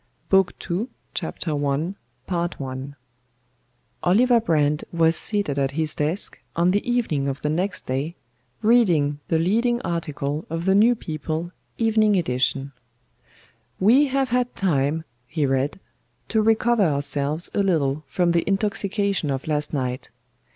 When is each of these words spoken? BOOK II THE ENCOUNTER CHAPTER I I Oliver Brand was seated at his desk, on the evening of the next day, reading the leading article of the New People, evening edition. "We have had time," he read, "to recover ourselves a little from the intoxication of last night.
BOOK 0.29 0.53
II 0.61 0.67
THE 1.13 1.27
ENCOUNTER 1.27 1.95
CHAPTER 2.27 2.65
I 2.65 2.71
I 2.71 2.93
Oliver 4.01 4.39
Brand 4.41 4.83
was 4.91 5.15
seated 5.15 5.59
at 5.59 5.69
his 5.77 5.93
desk, 5.93 6.41
on 6.55 6.71
the 6.71 6.91
evening 6.91 7.27
of 7.27 7.43
the 7.43 7.51
next 7.51 7.85
day, 7.85 8.15
reading 8.63 9.19
the 9.27 9.37
leading 9.37 9.79
article 9.83 10.47
of 10.49 10.65
the 10.65 10.73
New 10.73 10.95
People, 10.95 11.51
evening 11.77 12.15
edition. 12.15 12.71
"We 13.79 14.07
have 14.07 14.29
had 14.29 14.55
time," 14.55 15.03
he 15.27 15.45
read, 15.45 15.79
"to 16.29 16.41
recover 16.41 16.81
ourselves 16.85 17.51
a 17.53 17.61
little 17.61 18.03
from 18.07 18.31
the 18.31 18.43
intoxication 18.49 19.29
of 19.29 19.47
last 19.47 19.71
night. 19.71 20.09